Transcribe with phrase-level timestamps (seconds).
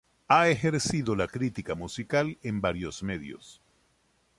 [0.29, 3.61] Ha ejercido la crítica musical en varios medios.